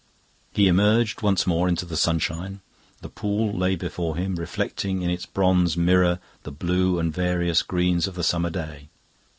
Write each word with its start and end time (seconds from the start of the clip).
He 0.51 0.67
emerged 0.67 1.21
once 1.21 1.45
more 1.45 1.67
into 1.69 1.85
the 1.85 1.95
sunshine. 1.95 2.61
The 3.01 3.09
pool 3.09 3.55
lay 3.55 3.75
before 3.75 4.15
him, 4.15 4.35
reflecting 4.35 5.03
in 5.03 5.11
its 5.11 5.27
bronze 5.27 5.77
mirror 5.77 6.17
the 6.41 6.49
blue 6.51 6.97
and 6.97 7.13
various 7.13 7.61
green 7.61 7.97
of 8.07 8.15
the 8.15 8.23
summer 8.23 8.49
day. 8.49 8.89